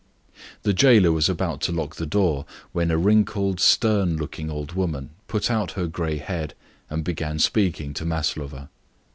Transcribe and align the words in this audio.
The 0.63 0.73
jailer 0.73 1.11
was 1.11 1.29
about 1.29 1.61
to 1.61 1.71
lock 1.71 1.97
the 1.97 2.07
door 2.07 2.45
when 2.71 2.89
a 2.89 2.97
wrinkled 2.97 3.51
and 3.51 3.59
severe 3.59 4.03
looking 4.07 4.49
old 4.49 4.71
woman 4.71 5.11
put 5.27 5.51
out 5.51 5.73
her 5.73 5.85
grey 5.85 6.17
head 6.17 6.55
and 6.89 7.03
began 7.03 7.37
speaking 7.37 7.93
to 7.93 8.03
Maslova. 8.03 8.69